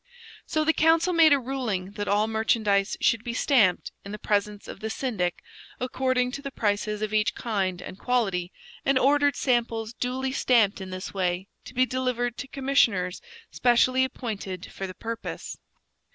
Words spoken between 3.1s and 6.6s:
be stamped, in the presence of the syndic, according to the